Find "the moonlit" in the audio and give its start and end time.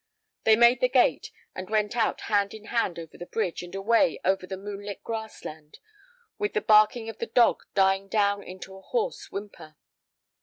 4.47-5.03